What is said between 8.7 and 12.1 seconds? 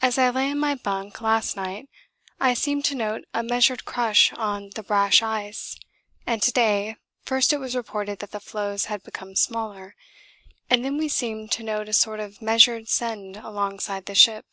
had become smaller, and then we seemed to note a